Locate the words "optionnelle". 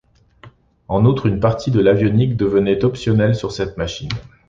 2.83-3.35